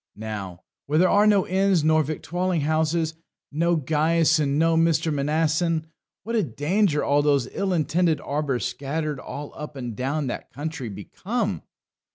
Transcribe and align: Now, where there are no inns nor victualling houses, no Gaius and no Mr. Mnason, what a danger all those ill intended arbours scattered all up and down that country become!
Now, 0.15 0.63
where 0.87 0.97
there 0.97 1.09
are 1.11 1.27
no 1.27 1.45
inns 1.45 1.83
nor 1.83 2.01
victualling 2.01 2.61
houses, 2.61 3.13
no 3.51 3.75
Gaius 3.75 4.39
and 4.39 4.57
no 4.57 4.75
Mr. 4.75 5.13
Mnason, 5.13 5.83
what 6.23 6.35
a 6.35 6.41
danger 6.41 7.03
all 7.03 7.21
those 7.21 7.47
ill 7.51 7.71
intended 7.71 8.19
arbours 8.19 8.65
scattered 8.65 9.19
all 9.19 9.53
up 9.55 9.75
and 9.75 9.95
down 9.95 10.25
that 10.25 10.51
country 10.51 10.89
become! 10.89 11.61